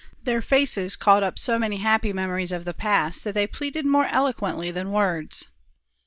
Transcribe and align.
Their 0.23 0.41
faces 0.41 0.95
called 0.95 1.21
up 1.21 1.37
so 1.37 1.59
many 1.59 1.77
happy 1.77 2.11
memories 2.11 2.51
of 2.51 2.65
the 2.65 2.73
past 2.73 3.23
that 3.23 3.35
they 3.35 3.45
pleaded 3.45 3.85
more 3.85 4.07
eloquently 4.07 4.71
than 4.71 4.91
words. 4.91 5.45